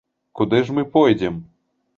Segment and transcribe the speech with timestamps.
[0.39, 1.41] Куды ж мы пойдзем?